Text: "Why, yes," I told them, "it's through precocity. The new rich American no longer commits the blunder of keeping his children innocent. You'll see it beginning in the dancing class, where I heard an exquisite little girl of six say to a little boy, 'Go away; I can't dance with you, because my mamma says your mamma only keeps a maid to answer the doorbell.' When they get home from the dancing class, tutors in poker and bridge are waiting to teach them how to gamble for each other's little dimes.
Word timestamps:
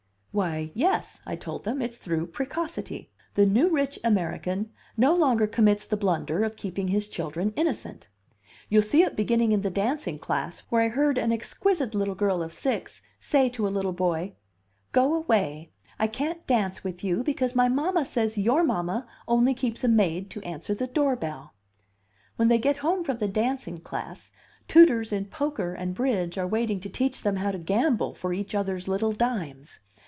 "Why, 0.33 0.71
yes," 0.73 1.19
I 1.25 1.35
told 1.35 1.65
them, 1.65 1.81
"it's 1.81 1.97
through 1.97 2.27
precocity. 2.27 3.11
The 3.33 3.45
new 3.45 3.67
rich 3.69 3.99
American 4.01 4.71
no 4.95 5.13
longer 5.13 5.45
commits 5.45 5.85
the 5.85 5.97
blunder 5.97 6.45
of 6.45 6.55
keeping 6.55 6.87
his 6.87 7.09
children 7.09 7.51
innocent. 7.57 8.07
You'll 8.69 8.81
see 8.83 9.01
it 9.01 9.17
beginning 9.17 9.51
in 9.51 9.59
the 9.59 9.69
dancing 9.69 10.17
class, 10.17 10.59
where 10.69 10.83
I 10.83 10.87
heard 10.87 11.17
an 11.17 11.33
exquisite 11.33 11.93
little 11.93 12.15
girl 12.15 12.41
of 12.41 12.53
six 12.53 13.01
say 13.19 13.49
to 13.49 13.67
a 13.67 13.75
little 13.75 13.91
boy, 13.91 14.37
'Go 14.93 15.15
away; 15.15 15.73
I 15.99 16.07
can't 16.07 16.47
dance 16.47 16.81
with 16.81 17.03
you, 17.03 17.23
because 17.25 17.53
my 17.53 17.67
mamma 17.67 18.05
says 18.05 18.37
your 18.37 18.63
mamma 18.63 19.07
only 19.27 19.53
keeps 19.53 19.83
a 19.83 19.89
maid 19.89 20.29
to 20.29 20.41
answer 20.43 20.73
the 20.73 20.87
doorbell.' 20.87 21.51
When 22.37 22.47
they 22.47 22.57
get 22.57 22.77
home 22.77 23.03
from 23.03 23.17
the 23.17 23.27
dancing 23.27 23.79
class, 23.81 24.31
tutors 24.69 25.11
in 25.11 25.25
poker 25.25 25.73
and 25.73 25.93
bridge 25.93 26.37
are 26.37 26.47
waiting 26.47 26.79
to 26.79 26.89
teach 26.89 27.21
them 27.21 27.35
how 27.35 27.51
to 27.51 27.57
gamble 27.59 28.13
for 28.15 28.31
each 28.31 28.55
other's 28.55 28.87
little 28.87 29.11
dimes. 29.11 29.81